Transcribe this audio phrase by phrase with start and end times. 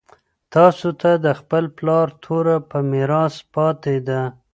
[0.53, 4.21] تاسو ته د خپل پلار توره په میراث پاتې ده.